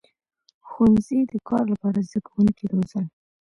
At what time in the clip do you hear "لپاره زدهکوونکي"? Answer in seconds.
1.73-2.65